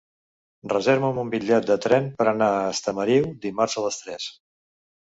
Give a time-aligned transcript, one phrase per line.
[0.71, 4.33] Reserva'm un bitllet de tren per anar a Estamariu dimarts a les tres.